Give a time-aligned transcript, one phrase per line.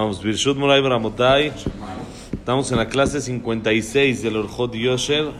[0.00, 1.50] Vamos, Birshut Moray Bramotay.
[2.32, 5.32] Estamos en la clase 56 del Orjot Yosher.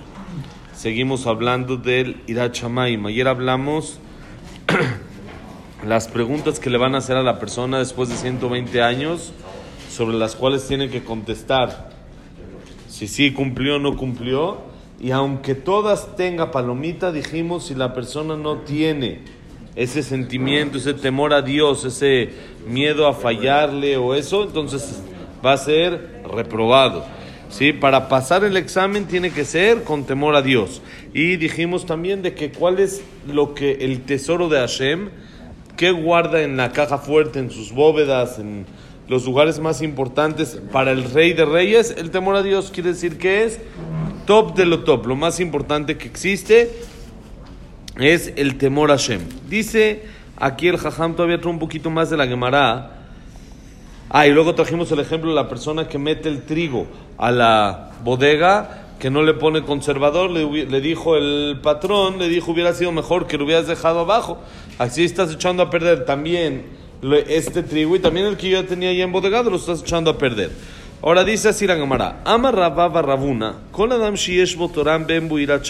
[0.74, 3.06] Seguimos hablando del Irachamaim.
[3.06, 4.00] Ayer hablamos
[5.86, 9.32] las preguntas que le van a hacer a la persona después de 120 años,
[9.88, 11.90] sobre las cuales tiene que contestar
[12.88, 14.58] si sí cumplió o no cumplió.
[14.98, 19.20] Y aunque todas tenga palomita, dijimos si la persona no tiene
[19.78, 22.30] ese sentimiento, ese temor a Dios, ese
[22.66, 25.02] miedo a fallarle o eso, entonces
[25.44, 27.06] va a ser reprobado.
[27.48, 27.72] ¿Sí?
[27.72, 30.82] Para pasar el examen tiene que ser con temor a Dios.
[31.14, 35.10] Y dijimos también de que cuál es lo que el tesoro de Hashem,
[35.76, 38.66] que guarda en la caja fuerte, en sus bóvedas, en
[39.06, 43.16] los lugares más importantes para el rey de reyes, el temor a Dios quiere decir
[43.16, 43.60] que es
[44.26, 46.70] top de lo top, lo más importante que existe
[47.98, 49.20] es el temor a Hashem.
[49.48, 50.02] Dice
[50.36, 52.92] aquí el Jajam todavía trae un poquito más de la Gemara.
[54.10, 56.86] Ah, y luego trajimos el ejemplo de la persona que mete el trigo
[57.18, 62.72] a la bodega, que no le pone conservador, le, dijo el patrón, le dijo hubiera
[62.72, 64.38] sido mejor que lo hubieras dejado abajo.
[64.78, 66.64] Así estás echando a perder también
[67.28, 70.50] este trigo y también el que yo tenía ya embodegado lo estás echando a perder.
[71.00, 75.62] Ahora dice así la Gemara, Ama Rababa Rabuna, Kol Adam Shiesh Botoram Ben Buirat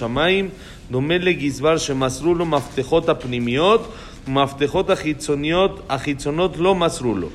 [0.88, 3.82] Domele Gizbar Shemasrulo Maftejot Apnimiot,
[4.26, 7.30] Maftejot Achitzoniot, Achitzonot Lo Masrulo.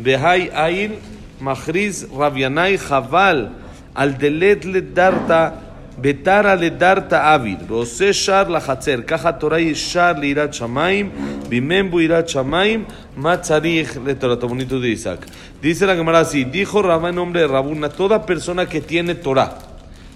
[0.00, 0.98] Behai Ail,
[1.38, 3.52] Machriz Rabianai Javal,
[3.94, 5.63] Al Delet Le Darta,
[5.96, 11.10] Betara le darta avid, Rose shar la hatzer, caja toray shar le irat shamaim,
[11.48, 12.84] bimembu irat shamaim,
[13.16, 14.34] matzarich le Torah.
[14.34, 15.24] bonito de Isaac.
[15.62, 19.56] Dice la Gemara así: Dijo Rabá en nombre de Rabuna, toda persona que tiene Torah,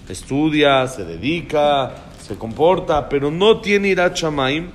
[0.09, 1.91] estudia, se dedica,
[2.21, 4.71] se comporta, pero no tiene irat shamaim,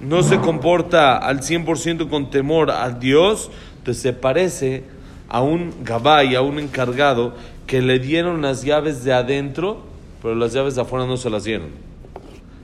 [0.00, 4.84] no se comporta al 100% con temor a Dios, entonces se parece
[5.28, 7.34] a un gabay, a un encargado
[7.66, 9.89] que le dieron las llaves de adentro
[10.22, 11.68] pero las llaves de afuera no se las dieron.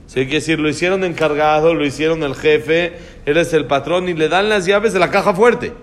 [0.07, 2.93] Sí, que decir, lo hicieron encargado, lo hicieron el jefe,
[3.25, 5.73] él es el patrón y le dan las llaves de la caja fuerte,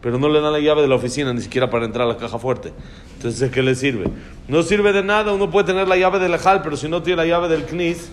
[0.00, 2.16] pero no le dan la llave de la oficina ni siquiera para entrar a la
[2.16, 2.72] caja fuerte.
[3.16, 4.04] Entonces, ¿qué le sirve?
[4.46, 7.16] No sirve de nada, uno puede tener la llave del Ejal, pero si no tiene
[7.16, 8.12] la llave del Knis,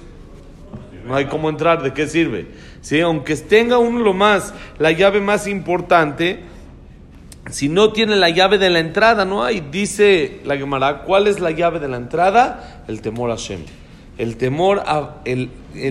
[1.06, 2.48] no hay cómo entrar, ¿de qué sirve?
[2.82, 3.02] ¿Sí?
[3.02, 6.40] Aunque tenga uno lo más, la llave más importante,
[7.50, 9.62] si no tiene la llave de la entrada, no hay.
[9.72, 12.84] Dice la Gemara, ¿cuál es la llave de la entrada?
[12.88, 13.62] El temor a Shem.
[14.18, 15.50] El temor, a, el,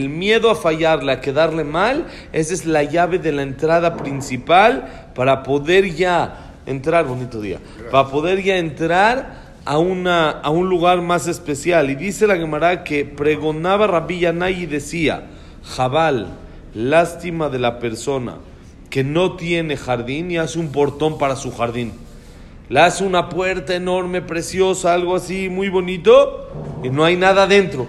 [0.09, 5.43] miedo a fallarle, a quedarle mal, esa es la llave de la entrada principal para
[5.43, 7.59] poder ya entrar, bonito día,
[7.91, 11.91] para poder ya entrar a, una, a un lugar más especial.
[11.91, 15.25] Y dice la Gemara que pregonaba Rabbi Yanay y decía,
[15.65, 16.29] Jabal,
[16.75, 18.37] lástima de la persona
[18.91, 21.93] que no tiene jardín y hace un portón para su jardín.
[22.69, 26.51] Le hace una puerta enorme, preciosa, algo así, muy bonito,
[26.85, 27.87] y no hay nada dentro.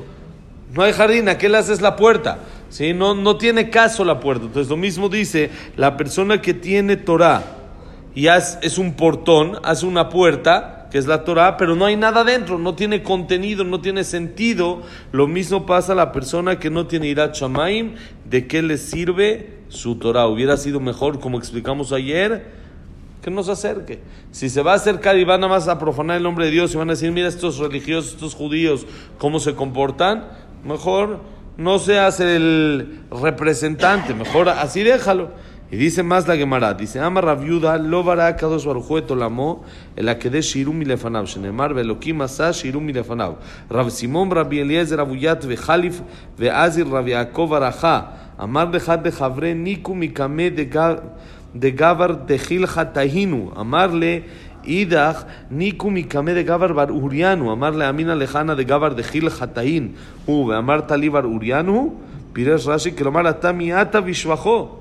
[0.74, 2.40] No hay jardín, ¿a qué le haces la puerta?
[2.70, 2.94] ¿Sí?
[2.94, 4.46] No, no tiene caso la puerta.
[4.46, 7.44] Entonces lo mismo dice, la persona que tiene Torah,
[8.16, 12.24] y es un portón, hace una puerta, que es la Torah, pero no hay nada
[12.26, 14.82] dentro, no tiene contenido, no tiene sentido.
[15.14, 17.96] Lo mismo pasa a la persona que no tiene Irat Shamaim,
[18.30, 20.28] ¿de qué le sirve su Torah?
[20.28, 22.46] Hubiera sido mejor, como explicamos ayer,
[23.22, 24.00] que no se acerque.
[24.32, 26.74] Si se va a acercar y van nada más a profanar el nombre de Dios
[26.74, 28.86] y van a decir, mira estos religiosos, estos judíos,
[29.18, 30.28] cómo se comportan,
[30.66, 31.22] mejor
[31.56, 35.32] no seas el representante, mejor así déjalo.
[35.72, 39.64] Y dice más la Gemara, dice, Ama Rabiuda, lo baraka dos barujueto lamo,
[39.96, 43.38] el akede shirum lefanab, shenemar velokim asa shirum lefanab.
[43.70, 46.02] Rab Simón, Rabbi Eliezer, Rabuyat, Vejalif,
[46.38, 50.66] Veazir, Rabbi Yaakov, Araja, Amar dejad de Javre, Niku, Mikame, de
[51.72, 54.26] Gabar, de Gilja, Tahinu, Amarle,
[54.66, 59.96] Idach, Niku Mikame de Gabar Bar Urianu, Amarle Amina Lejana de gavar de Gil Hataín,
[60.28, 61.96] Ube, Amar Talibar Urianu,
[62.34, 64.81] Pires Rashi, Kromar Atami Ata Vishwajo.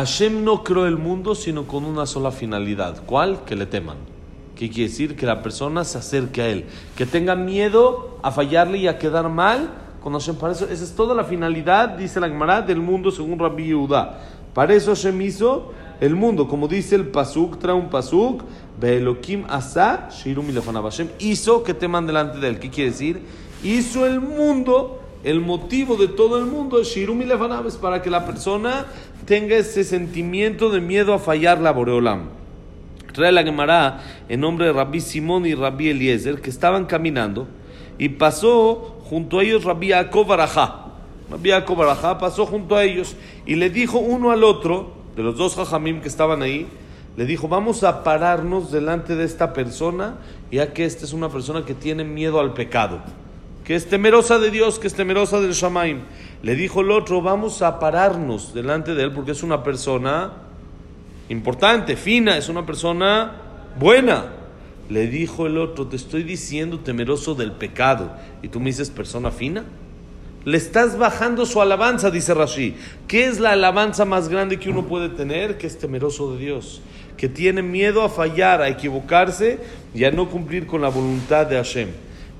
[0.00, 3.02] Hashem no creó el mundo sino con una sola finalidad.
[3.04, 3.44] ¿Cuál?
[3.44, 3.98] Que le teman.
[4.56, 5.14] ¿Qué quiere decir?
[5.14, 6.64] Que la persona se acerque a él.
[6.96, 9.70] Que tenga miedo a fallarle y a quedar mal
[10.02, 10.36] con Hashem.
[10.36, 14.20] Para eso, esa es toda la finalidad, dice la Gemara, del mundo según Rabbi Yehuda.
[14.54, 16.48] Para eso Hashem hizo el mundo.
[16.48, 18.42] Como dice el Pasuk, trae un Pasuk.
[18.80, 22.58] Beelokim asa shirum Hashem hizo que teman delante de él.
[22.58, 23.20] ¿Qué quiere decir?
[23.62, 28.86] Hizo el mundo, el motivo de todo el mundo, shirum es para que la persona
[29.26, 32.30] tenga ese sentimiento de miedo a fallar la Boreolam.
[33.12, 37.48] Trae la Gemara en nombre de Rabbi Simón y Rabbi Eliezer que estaban caminando
[37.98, 40.86] y pasó junto a ellos Rabbi Yaakov Barajá.
[41.30, 45.36] Rabbi Yaakov Barajá pasó junto a ellos y le dijo uno al otro, de los
[45.36, 46.66] dos jajamim que estaban ahí,
[47.16, 50.16] le dijo, vamos a pararnos delante de esta persona,
[50.50, 53.00] ya que esta es una persona que tiene miedo al pecado,
[53.64, 56.00] que es temerosa de Dios, que es temerosa del Shamaim.
[56.42, 60.32] Le dijo el otro, vamos a pararnos delante de él porque es una persona
[61.28, 63.32] importante, fina, es una persona
[63.78, 64.32] buena.
[64.88, 68.10] Le dijo el otro, te estoy diciendo temeroso del pecado,
[68.42, 69.64] y tú me dices persona fina.
[70.44, 72.74] Le estás bajando su alabanza, dice Rashi.
[73.06, 75.58] ¿Qué es la alabanza más grande que uno puede tener?
[75.58, 76.80] Que es temeroso de Dios
[77.20, 79.58] que tiene miedo a fallar, a equivocarse
[79.94, 81.90] y a no cumplir con la voluntad de Hashem.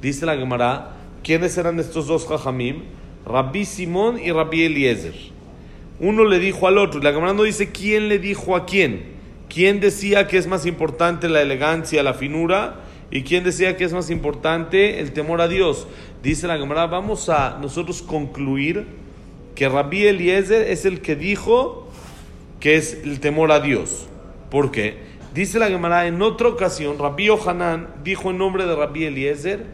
[0.01, 2.83] Dice la Gemara, ¿quiénes eran estos dos jajamim?
[3.27, 5.15] Rabbi Simón y Rabbi Eliezer.
[5.99, 9.21] Uno le dijo al otro, y la Gemara no dice quién le dijo a quién.
[9.49, 12.81] ¿Quién decía que es más importante la elegancia, la finura?
[13.11, 15.89] ¿Y quién decía que es más importante el temor a Dios?
[16.23, 18.87] Dice la Gemara, vamos a nosotros concluir
[19.55, 21.89] que Rabbi Eliezer es el que dijo
[22.61, 24.07] que es el temor a Dios.
[24.51, 24.99] ¿Por qué?
[25.35, 29.67] Dice la Gemara, en otra ocasión, Rabbi Ohanan dijo en nombre de Rabbi Eliezer,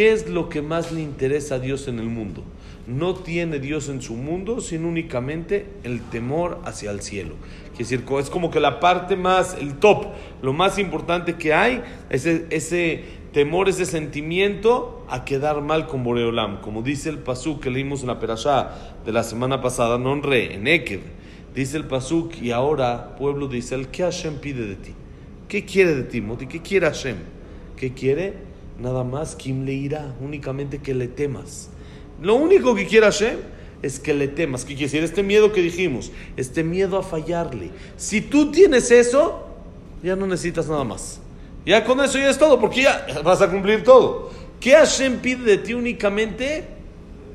[0.00, 2.42] ¿qué es lo que más le interesa a Dios en el mundo?
[2.86, 7.34] No tiene Dios en su mundo, sino únicamente el temor hacia el cielo.
[7.76, 10.06] Decir, es como que la parte más, el top,
[10.40, 16.62] lo más importante que hay, ese, ese temor, ese sentimiento a quedar mal con Boreolam.
[16.62, 18.70] Como dice el pasú que leímos en la perashá
[19.04, 21.00] de la semana pasada, non re, en Eked
[21.54, 24.94] Dice el Pasuk, y ahora, pueblo de Israel, ¿qué Hashem pide de ti?
[25.46, 26.46] ¿Qué quiere de ti, Moti?
[26.46, 27.16] ¿Qué quiere Hashem?
[27.76, 28.49] ¿Qué quiere?
[28.80, 31.68] Nada más, Kim le irá, únicamente que le temas.
[32.22, 33.38] Lo único que quiere Hashem
[33.82, 34.64] es que le temas.
[34.64, 35.02] ¿Qué quiere decir?
[35.04, 37.70] Este miedo que dijimos, este miedo a fallarle.
[37.96, 39.46] Si tú tienes eso,
[40.02, 41.20] ya no necesitas nada más.
[41.66, 44.30] Ya con eso ya es todo, porque ya vas a cumplir todo.
[44.60, 46.64] ¿Qué Hashem pide de ti únicamente?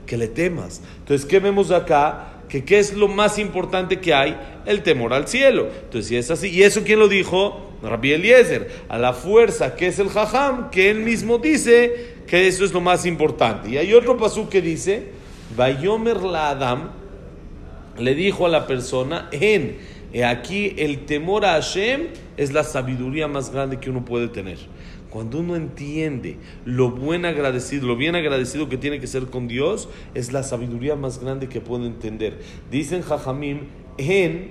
[0.05, 0.81] Que le temas.
[0.99, 2.31] Entonces, ¿qué vemos acá?
[2.49, 5.67] que qué es lo más importante que hay, el temor al cielo.
[5.83, 7.71] Entonces, si es así, ¿y eso quién lo dijo?
[7.89, 12.65] Rabbi Eliezer, a la fuerza que es el jajam, que él mismo dice que eso
[12.65, 13.69] es lo más importante.
[13.69, 15.11] Y hay otro pasú que dice,
[15.55, 16.91] Bayomer la Adam
[17.97, 19.77] le dijo a la persona, en,
[20.25, 24.57] aquí el temor a Hashem es la sabiduría más grande que uno puede tener.
[25.09, 29.87] Cuando uno entiende lo buen agradecido, lo bien agradecido que tiene que ser con Dios,
[30.13, 32.41] es la sabiduría más grande que puede entender.
[32.69, 33.61] Dicen Jajamim,
[33.97, 34.49] hen,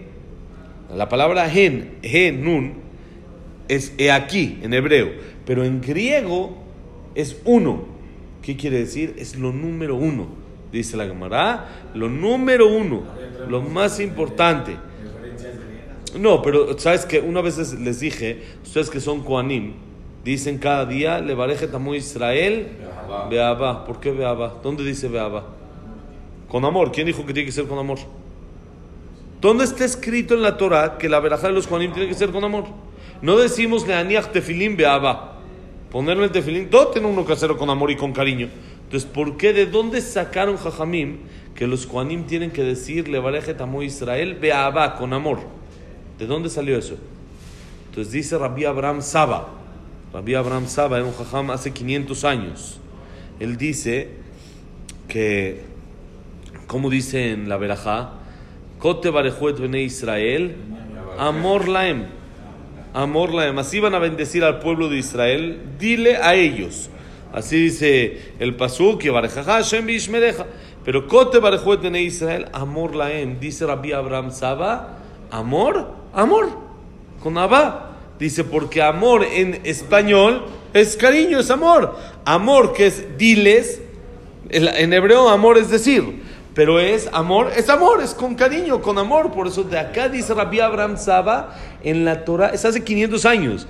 [0.95, 2.75] la palabra hen, hen, nun,
[3.69, 5.13] es aquí en hebreo,
[5.47, 6.57] pero en griego
[7.15, 7.85] es uno.
[8.43, 9.15] ¿Qué quiere decir?
[9.19, 10.27] Es lo número uno.
[10.71, 13.05] Dice la Gemara, lo número uno,
[13.49, 14.77] lo más importante.
[16.19, 19.75] No, pero sabes que una vez les dije, ustedes que son Koanim,
[20.25, 22.69] Dicen cada día, le bareje tamu Israel,
[23.29, 23.85] Beaba.
[23.85, 24.55] ¿Por qué Beaba?
[24.63, 25.45] ¿Dónde dice Beaba?
[26.49, 26.93] Con amor.
[26.93, 27.99] ¿Quién dijo que tiene que ser con amor?
[29.43, 32.31] ¿Dónde está escrito en la Torah que la veraja de los Juanim tiene que ser
[32.31, 32.65] con amor?
[33.23, 35.39] No decimos Leaniach tefilín Beaba.
[35.91, 38.49] Ponerle el tefilín, todo tiene uno que hacerlo con amor y con cariño.
[38.84, 39.53] Entonces, ¿por qué?
[39.53, 41.19] ¿De dónde sacaron Jajamim
[41.55, 45.39] que los Juanim tienen que decir le bareje tamu Israel, Beaba, con amor?
[46.19, 46.96] ¿De dónde salió eso?
[47.89, 49.49] Entonces dice Rabbi Abraham Saba.
[50.13, 52.81] Rabbi Abraham Saba era un jajam hace 500 años.
[53.41, 54.11] Él dice
[55.08, 55.63] que,
[56.67, 58.15] como dice en la Berajá,
[58.79, 60.56] Kote Barejuet Bene Israel,
[61.19, 62.06] Amor Laem.
[62.94, 63.58] Amor Laem.
[63.58, 65.60] Así van a bendecir al pueblo de Israel.
[65.79, 66.89] Dile a ellos.
[67.32, 70.46] Así dice el Pasuk, que Barejaja Hashem Bishmereja.
[70.84, 71.06] Pero
[71.82, 73.41] Bene Israel, Amor Laem.
[73.41, 74.98] Dice Rabbi Abraham Saba,
[75.31, 76.48] Amor, amor.
[77.20, 77.91] Con Abba.
[78.19, 81.96] Dice, porque amor en español es cariño, es amor.
[82.24, 83.82] Amor que es diles,
[84.51, 86.22] en hebreo amor es decir,
[86.55, 89.32] pero es amor, es amor, es con cariño, con amor.
[89.32, 93.67] Por eso de acá dice Rabbi Abraham Saba en la Torah, es hace 500 años.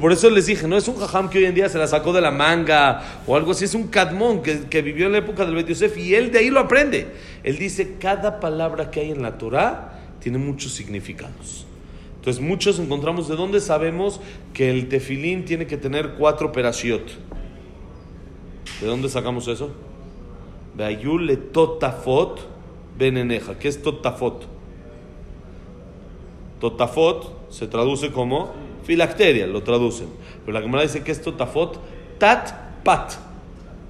[0.00, 2.14] por eso les dije, no es un jajam que hoy en día se la sacó
[2.14, 5.44] de la manga o algo así, es un cadmón que, que vivió en la época
[5.44, 7.08] del Bet Yosef y él de ahí lo aprende.
[7.44, 11.66] Él dice, cada palabra que hay en la Torah tiene muchos significados.
[12.16, 14.20] Entonces muchos encontramos de dónde sabemos
[14.54, 17.06] que el tefilín tiene que tener cuatro perashiot.
[18.80, 19.87] ¿De dónde sacamos eso?
[20.78, 22.40] Le totafot
[22.96, 23.58] beneneja.
[23.58, 24.46] ¿Qué es totafot?
[26.60, 28.50] Totafot se traduce como
[28.84, 30.08] filacteria, lo traducen.
[30.44, 31.78] Pero la Gemara dice que es totafot,
[32.18, 32.52] tat,
[32.84, 33.14] pat.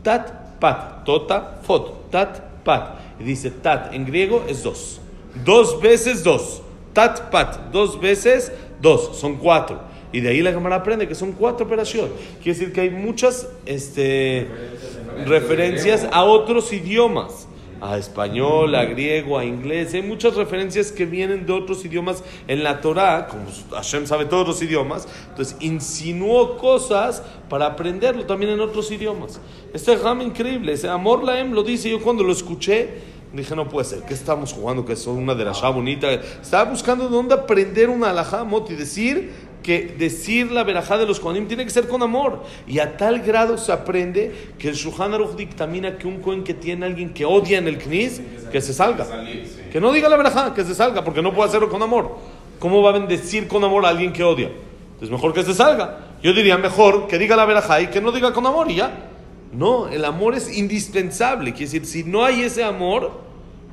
[0.02, 1.04] Tat, pat.
[1.04, 2.10] Tota, fot.
[2.10, 2.98] Tat, pat.
[3.20, 5.00] Y dice tat en griego es dos.
[5.44, 6.62] Dos veces dos.
[6.92, 7.70] Tat, pat.
[7.72, 9.16] Dos veces dos.
[9.16, 9.80] Son cuatro.
[10.12, 12.12] Y de ahí la Gemara aprende que son cuatro operaciones.
[12.42, 14.46] Quiere decir que hay muchas este,
[15.26, 17.46] referencias a otros idiomas.
[17.80, 19.94] A español, a griego, a inglés.
[19.94, 24.48] Hay muchas referencias que vienen de otros idiomas en la Torah, como Hashem sabe todos
[24.48, 25.06] los idiomas.
[25.28, 29.40] Entonces insinuó cosas para aprenderlo también en otros idiomas.
[29.72, 31.88] Este Ram increíble, ese amor laem lo dice.
[31.88, 34.86] Yo cuando lo escuché, Dije, no puede ser, ¿qué estamos jugando?
[34.86, 36.10] Que es una de las bonita.
[36.10, 41.06] Estaba buscando de dónde aprender una alajá, mot, y decir que decir la verajá de
[41.06, 42.44] los Kohanim tiene que ser con amor.
[42.66, 46.54] Y a tal grado se aprende que el Shulchan Aruch dictamina que un Kohen que
[46.54, 49.06] tiene a alguien que odia en el Knis, que se salga.
[49.70, 52.16] Que no diga la verajá, que se salga, porque no puede hacerlo con amor.
[52.58, 54.50] ¿Cómo va a bendecir con amor a alguien que odia?
[55.00, 55.98] Es mejor que se salga.
[56.22, 59.10] Yo diría mejor que diga la verajá y que no diga con amor y ya.
[59.52, 61.52] No, el amor es indispensable.
[61.52, 63.27] Quiere decir, si no hay ese amor,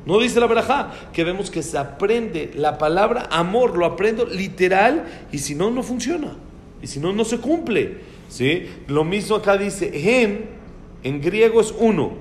[0.05, 5.05] no dice la verajá, que vemos que se aprende la palabra amor, lo aprendo literal,
[5.31, 6.35] y si no, no funciona.
[6.81, 7.97] Y si no, no se cumple.
[8.29, 8.67] ¿Sí?
[8.87, 10.45] Lo mismo acá dice, en,
[11.03, 12.13] en griego es uno.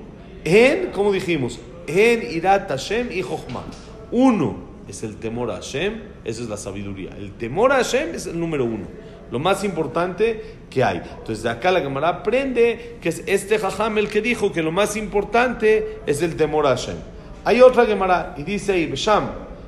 [0.43, 3.63] En, como dijimos, en irat Hashem y Jochma.
[4.11, 4.55] Uno
[4.87, 7.11] es el temor a Hashem, esa es la sabiduría.
[7.17, 8.85] El temor a Hashem es el número uno.
[9.31, 10.97] Lo más importante que hay.
[10.97, 14.71] Entonces de acá la Gemara aprende que es este jajam el que dijo que lo
[14.71, 17.14] más importante es el temor a Hashem.
[17.45, 19.23] היי עוד לגמרא, אידיסאי, ושם,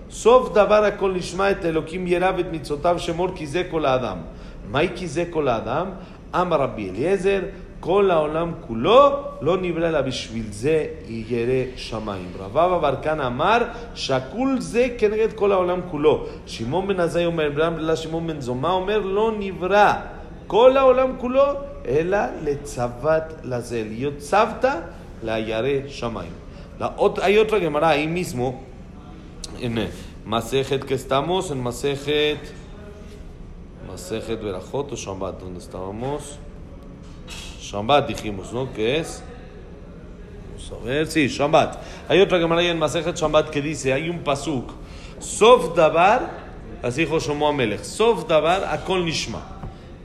[0.10, 4.18] סוף דבר הכל נשמע את אלוקים ירא ואת מצוותיו שמור כי זה כל האדם.
[4.72, 5.88] מהי כי זה כל האדם?
[6.36, 7.40] אמר רבי אליעזר,
[7.80, 9.10] כל העולם כולו
[9.42, 12.32] לא נברא לה בשביל זה ירא שמיים.
[12.40, 13.58] רב אבא ברקן אמר
[13.96, 16.26] שהכול זה כנגד כל העולם כולו.
[16.46, 19.94] שמעון בן עזאי אומר, ברמבלה שמעון בן זומא אומר, לא נברא
[20.48, 21.44] כל העולם כולו,
[21.88, 24.80] אלא לצוות לזה, להיות צוותא
[25.24, 26.47] לירא שמיים.
[27.24, 28.62] Hay otra Gemara ahí mismo,
[29.60, 29.90] en
[30.26, 32.40] Masejet que estamos, en Masejet,
[33.88, 36.38] Masejet Berajot o Shambat, donde estábamos.
[37.62, 38.72] Shambat dijimos, ¿no?
[38.74, 39.24] ¿Qué es?
[40.52, 41.78] Vamos a ver, sí, Shambat.
[42.08, 44.70] Hay otra Gemara ahí en Masejet Shambat que dice, hay un pasuk,
[45.20, 46.48] Sof Dabar,
[46.84, 49.42] así dijo Shomo Amelech, Sof Dabar Nishma.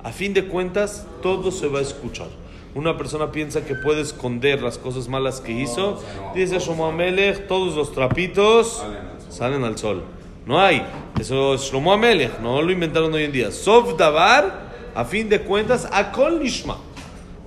[0.02, 2.41] A fin de cuentas, todo se va a escuchar
[2.74, 6.02] una persona piensa que puede esconder las cosas malas que hizo,
[6.34, 8.82] dice Shlomo Amelech, todos los trapitos
[9.28, 10.02] salen al sol.
[10.46, 10.84] No hay.
[11.20, 13.50] Eso es Shlomo Amelech, no lo inventaron hoy en día.
[13.50, 16.78] Sof Davar, a fin de cuentas, Akol Nishma.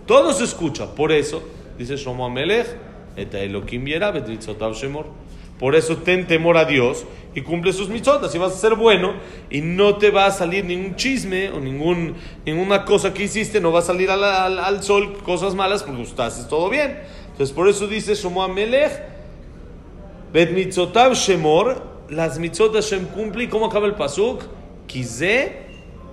[0.05, 0.94] Todo se escucha.
[0.94, 1.41] Por eso,
[1.77, 2.67] dice Shlomo Amelech,
[3.15, 5.08] Eta Elohim Yera, Shemor.
[5.59, 8.33] Por eso ten temor a Dios y cumple sus mitzvot.
[8.33, 9.13] y vas a ser bueno
[9.50, 13.79] y no te va a salir ningún chisme o ninguna cosa que hiciste, no va
[13.79, 17.00] a salir al, sol cosas malas porque haces todo bien.
[17.31, 19.15] Entonces por eso dice Shomo Amelech,
[20.35, 23.45] Bet mitzotav shemor, las mitzvot de Hashem cumple.
[23.45, 24.43] ¿Y cómo acaba el pasuk?
[24.85, 25.65] Kize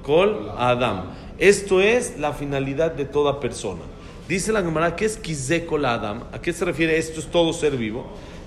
[0.04, 1.06] kol Adam.
[1.38, 3.80] Esto es la finalidad de toda persona.
[4.28, 6.24] Dice la Gemara, ¿qué es Kize kol Adam?
[6.32, 7.18] ¿A qué se refiere esto?
[7.18, 8.06] Es todo ser vivo.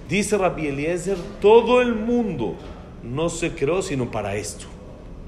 [0.09, 2.55] Dice Rabbi Eliezer, todo el mundo
[3.01, 4.67] no se creó sino para esto,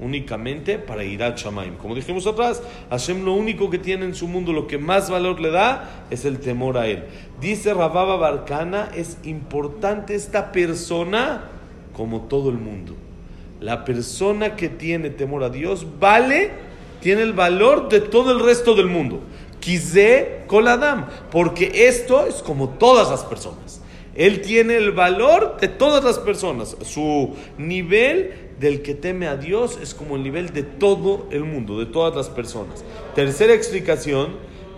[0.00, 1.74] únicamente para ir a Shamaim.
[1.76, 5.40] Como dijimos atrás, Hashem lo único que tiene en su mundo, lo que más valor
[5.40, 7.04] le da, es el temor a él.
[7.40, 11.48] Dice Rababa Barcana, es importante esta persona
[11.92, 12.94] como todo el mundo.
[13.60, 16.52] La persona que tiene temor a Dios vale,
[17.00, 19.20] tiene el valor de todo el resto del mundo.
[19.58, 23.82] Quise Koladam, porque esto es como todas las personas.
[24.18, 26.76] Él tiene el valor de todas las personas.
[26.82, 31.78] Su nivel del que teme a Dios es como el nivel de todo el mundo,
[31.78, 32.84] de todas las personas.
[33.14, 34.32] Tercera explicación,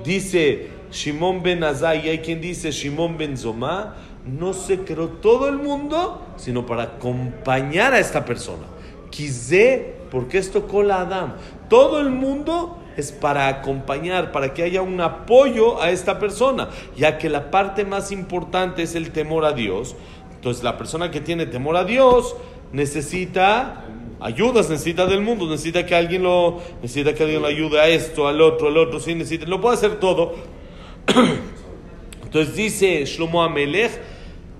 [0.05, 5.57] dice Shimon ben Azai, hay quien dice Shimon ben Zomá, no se creó todo el
[5.57, 8.67] mundo, sino para acompañar a esta persona.
[9.09, 11.37] Quise, porque esto cola Adam.
[11.71, 17.19] Todo el mundo es para acompañar, para que haya un apoyo a esta persona, ya
[17.19, 19.97] que la parte más importante es el temor a Dios.
[20.35, 22.37] Entonces la persona que tiene temor a Dios
[22.73, 23.85] necesita
[24.21, 28.29] ayudas, necesita del mundo, necesita que alguien lo, necesita que alguien lo ayude a esto,
[28.29, 30.35] al otro, al otro, sí, necesita, lo puede hacer todo.
[32.25, 33.91] Entonces dice Shlomo Amelech,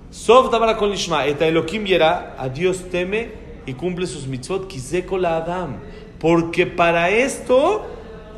[0.09, 3.31] Sof con Elohim yera, a Dios teme
[3.65, 5.79] y cumple sus mitzvot, kizeko la Adam.
[6.19, 7.87] Porque para esto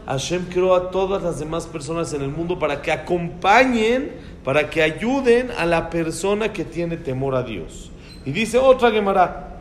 [0.05, 4.11] Hashem creó a todas las demás personas en el mundo para que acompañen,
[4.43, 7.91] para que ayuden a la persona que tiene temor a Dios.
[8.25, 9.59] Y dice otra Gemara,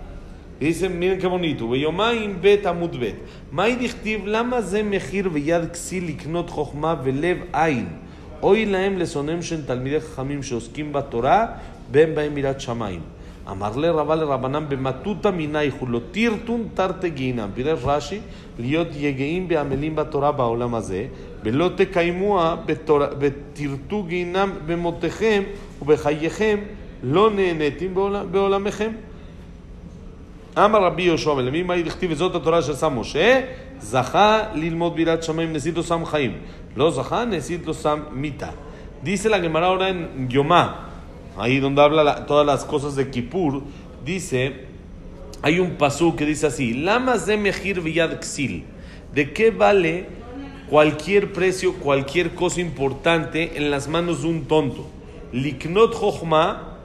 [0.59, 1.69] dice, miren qué bonito.
[1.69, 3.17] Veyomaim bet amud bet.
[3.51, 7.89] Mai dichtiv lama ze mechir veyad ksil iknot chokhma velev ain.
[8.41, 13.03] Hoy laem lesonem shen talmidei chachamim sheoskim batorah ben baem mirat shamayim.
[13.47, 17.49] Amarle rabale rabanam במטותא מנייכו לא טירטון תרתי גיהינם.
[17.55, 18.21] פירש רש"י,
[18.59, 21.07] להיות יגעים בעמלים בתורה בעולם הזה,
[21.43, 22.57] ולא תקיימוה
[23.19, 25.43] ותרטו גיהינם במותיכם
[25.83, 26.59] ובחייכם,
[27.03, 27.95] לא נהניתם
[28.31, 28.93] בעולמכם.
[30.59, 33.41] אמר רבי יהושע ולמי מה דכתיב וזאת התורה ששם משה,
[33.79, 36.33] זכה ללמוד בירת שמיים, נשיא לו שם חיים.
[36.77, 38.49] לא זכה, נשיא לו שם מיתה.
[39.05, 40.92] Gemara ahora en Yomá,
[41.37, 43.63] ahí donde habla la, todas las cosas de Kippur,
[44.05, 44.67] dice,
[45.43, 48.65] hay un pasú que dice así, Lamas de Mejir Villad Xil,
[49.15, 50.07] ¿de qué vale
[50.69, 54.87] cualquier precio, cualquier cosa importante en las manos de un tonto?
[55.33, 56.79] Liknot Jochma,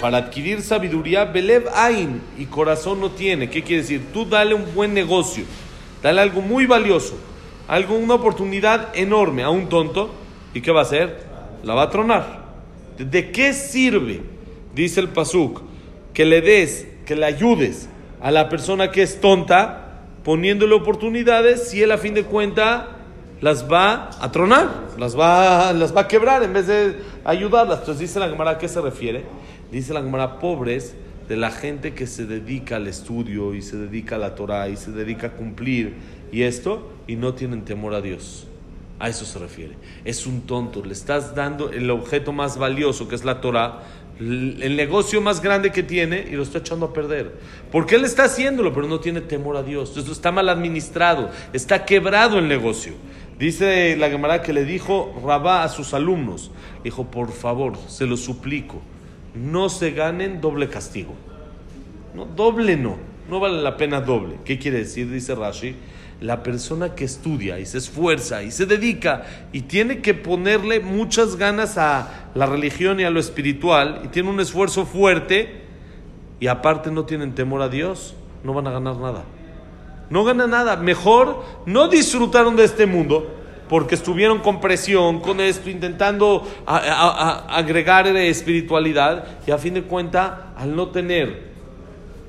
[0.00, 3.48] para adquirir sabiduría, Belev Ain, y corazón no tiene.
[3.48, 4.06] ¿Qué quiere decir?
[4.12, 5.44] Tú dale un buen negocio,
[6.02, 7.14] dale algo muy valioso,
[7.68, 10.10] algo, una oportunidad enorme a un tonto,
[10.52, 11.24] ¿y qué va a hacer?
[11.62, 12.39] La va a tronar.
[13.04, 14.20] ¿De qué sirve,
[14.74, 15.62] dice el Pasuk,
[16.12, 17.88] que le des, que le ayudes
[18.20, 22.84] a la persona que es tonta, poniéndole oportunidades, si él a fin de cuentas
[23.40, 27.80] las va a tronar, las va, las va a quebrar en vez de ayudarlas?
[27.80, 29.24] Entonces dice la Gemara, ¿a qué se refiere?
[29.72, 30.94] Dice la Gemara, pobres
[31.26, 34.76] de la gente que se dedica al estudio y se dedica a la Torah y
[34.76, 35.94] se dedica a cumplir
[36.32, 38.46] y esto, y no tienen temor a Dios.
[39.00, 39.74] A eso se refiere.
[40.04, 40.84] Es un tonto.
[40.84, 43.82] Le estás dando el objeto más valioso, que es la Torah,
[44.20, 47.34] el negocio más grande que tiene, y lo está echando a perder.
[47.72, 49.88] Porque él está haciéndolo, pero no tiene temor a Dios.
[49.88, 52.92] Entonces está mal administrado, está quebrado el negocio.
[53.38, 56.50] Dice la Gemara que le dijo Rabá a sus alumnos,
[56.84, 58.82] dijo, por favor, se lo suplico,
[59.34, 61.14] no se ganen doble castigo.
[62.14, 62.98] No, doble no,
[63.30, 64.36] no vale la pena doble.
[64.44, 65.10] ¿Qué quiere decir?
[65.10, 65.74] Dice Rashi,
[66.20, 71.36] la persona que estudia y se esfuerza y se dedica y tiene que ponerle muchas
[71.36, 75.62] ganas a la religión y a lo espiritual y tiene un esfuerzo fuerte
[76.38, 79.24] y aparte no tienen temor a Dios, no van a ganar nada.
[80.08, 80.76] No ganan nada.
[80.76, 83.36] Mejor no disfrutaron de este mundo
[83.68, 90.74] porque estuvieron con presión, con esto, intentando agregar espiritualidad y a fin de cuentas, al
[90.74, 91.50] no tener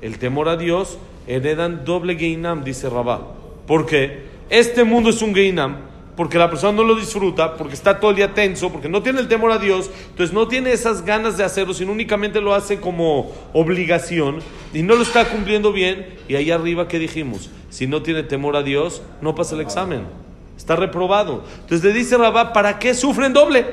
[0.00, 3.41] el temor a Dios, heredan doble Geinam, dice Rabá.
[3.66, 4.24] ¿Por qué?
[4.50, 5.76] Este mundo es un Geinam,
[6.16, 9.20] porque la persona no lo disfruta, porque está todo el día tenso, porque no tiene
[9.20, 12.80] el temor a Dios, entonces no tiene esas ganas de hacerlo, sino únicamente lo hace
[12.80, 14.40] como obligación
[14.74, 16.14] y no lo está cumpliendo bien.
[16.28, 17.50] Y ahí arriba, ¿qué dijimos?
[17.70, 20.04] Si no tiene temor a Dios, no pasa el examen.
[20.56, 21.44] Está reprobado.
[21.60, 23.64] Entonces le dice Rabá, ¿para qué sufren doble?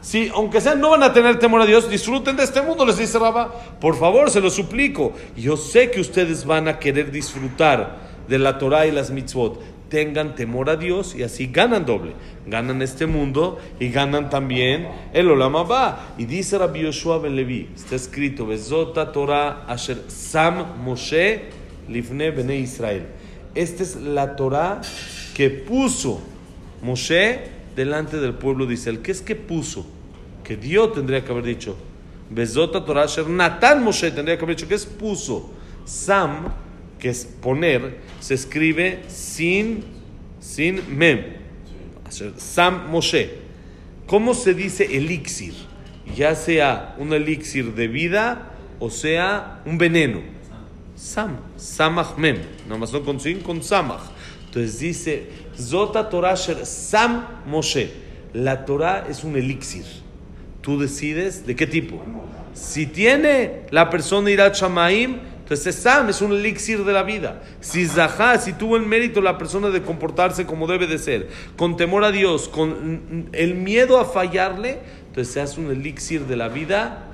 [0.00, 2.98] Si, aunque sean, no van a tener temor a Dios, disfruten de este mundo, les
[2.98, 3.52] dice Rabá.
[3.80, 5.12] Por favor, se lo suplico.
[5.36, 9.60] Yo sé que ustedes van a querer disfrutar de la Torah y las mitzvot.
[9.88, 12.12] Tengan temor a Dios y así ganan doble.
[12.46, 16.14] Ganan este mundo y ganan también el Olam Abba.
[16.18, 21.42] Y dice Rabbi Yoshua ben Levi, está escrito, Bezota Torah Asher Sam Moshe
[21.88, 23.06] Lifne Bene Israel.
[23.54, 24.80] Esta es la Torah
[25.34, 26.20] que puso
[26.82, 27.40] Moshe
[27.76, 29.00] delante del pueblo de Israel.
[29.00, 29.86] ¿Qué es que puso?
[30.42, 31.76] Que Dios tendría que haber dicho.
[32.30, 34.68] Bezota Torah Asher Natán Moshe tendría que haber dicho.
[34.68, 35.50] ¿Qué es puso?
[35.84, 36.52] Sam,
[37.04, 39.84] que es poner, se escribe sin,
[40.40, 41.34] sin mem.
[42.38, 43.28] Sam Moshe.
[44.06, 45.52] ¿Cómo se dice elixir?
[46.16, 50.22] Ya sea un elixir de vida o sea un veneno.
[50.96, 54.04] Sam, Samach Mem, nomás no con sin, con Samach.
[54.46, 55.26] Entonces dice,
[55.60, 57.90] Zota Torah Sam Moshe.
[58.32, 59.84] La Torah es un elixir.
[60.62, 62.02] Tú decides de qué tipo.
[62.54, 67.42] Si tiene la persona Irat Shamaim, entonces Sam es un elixir de la vida.
[67.60, 71.76] Si Zahá, si tuvo el mérito la persona de comportarse como debe de ser, con
[71.76, 76.48] temor a Dios, con el miedo a fallarle, entonces se hace un elixir de la
[76.48, 77.10] vida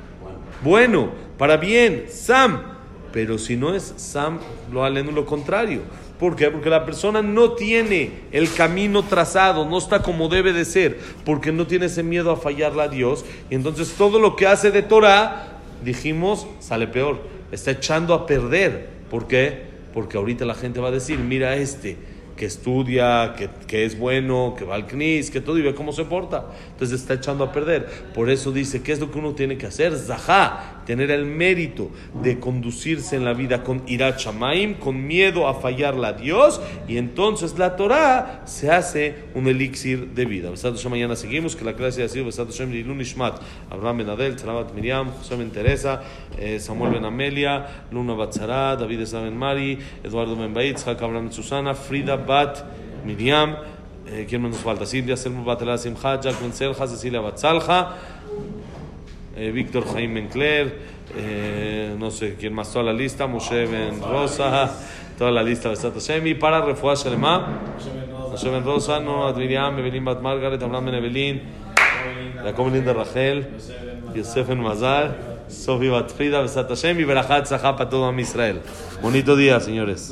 [0.63, 2.61] bueno, para bien, Sam.
[3.13, 4.39] Pero si no es Sam,
[4.71, 5.81] lo halen lo contrario.
[6.19, 6.51] ¿Por qué?
[6.51, 11.51] Porque la persona no tiene el camino trazado, no está como debe de ser, porque
[11.51, 13.25] no tiene ese miedo a fallarle a Dios.
[13.49, 17.40] Y entonces todo lo que hace de Torah, dijimos, sale peor.
[17.53, 18.89] Está echando a perder.
[19.11, 19.63] ¿Por qué?
[19.93, 21.97] Porque ahorita la gente va a decir, mira este,
[22.37, 25.93] que estudia, que, que es bueno, que va al CNIS, que todo y ve cómo
[25.93, 26.47] se porta.
[26.71, 27.87] Entonces está echando a perder.
[28.15, 29.97] Por eso dice, ¿qué es lo que uno tiene que hacer?
[29.97, 35.55] Zahá, tener el mérito de conducirse en la vida con irat shamaim, con miedo a
[35.55, 40.51] fallarle a Dios, y entonces la Torah se hace un elixir de vida.
[40.91, 44.75] Mañana seguimos, que la clase ha sido Besat Hashem Lilun Ishmat, Abraham Ben Adel, Tzalabat
[44.75, 46.03] Miriam, José Ben Teresa,
[46.37, 51.73] eh, Samuel Ben Amelia, Luna Batzara, David Esra Mari, Eduardo Ben Bait, Tzak Abraham Susana,
[51.73, 52.65] Frida Bat
[53.07, 53.55] Miriam,
[54.09, 54.85] eh, ¿quién más nos falta?
[54.87, 57.95] Silvia Selma Batala Simcha, Jack Selja, Cecilia Batzalja,
[59.41, 60.79] eh, Víctor Jaime Encler,
[61.17, 64.71] eh, no sé quién más, toda la lista, Moshe Ben Rosa,
[65.17, 67.63] toda la lista Besat Hashem, para Refuah Shalema,
[68.31, 71.41] Moshe Ben Rosa, no, Miriam, Evelyn Bat Margaret, Abraham Ben Evelyn,
[72.45, 73.47] Jacob Ben Rachel,
[74.15, 75.17] Yosef Ben Mazal,
[75.49, 78.61] Sofi Bat Frida, Besat Hashem, y Berachat Zahá para todo Israel.
[79.01, 80.09] Bonito día, señores.